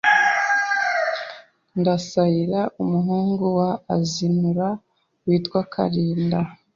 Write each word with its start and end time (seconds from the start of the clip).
Ndasaira 1.79 2.61
umuhungu 2.83 3.45
wa 3.57 3.71
azinura 3.95 4.67
witwa 5.27 5.61
Karinda 5.73 6.39